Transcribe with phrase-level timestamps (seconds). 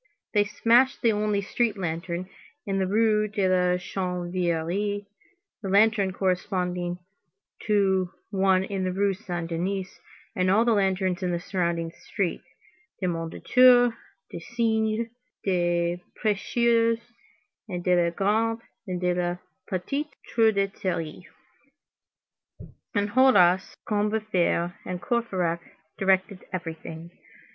[0.33, 2.27] They smashed the only street lantern
[2.65, 5.05] in the Rue de la Chanvrerie,
[5.61, 6.97] the lantern corresponding
[7.67, 9.99] to one in the Rue Saint Denis,
[10.35, 12.47] and all the lanterns in the surrounding streets,
[12.99, 13.93] de Mondétour,
[14.31, 15.11] du Cygne,
[15.45, 16.99] des Prêcheurs,
[17.69, 19.35] and de la Grande and de la
[19.69, 21.27] Petite Truanderie.
[22.95, 25.59] Enjolras, Combeferre, and Courfeyrac
[25.99, 27.11] directed everything.